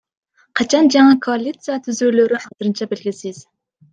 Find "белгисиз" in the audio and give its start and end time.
2.95-3.45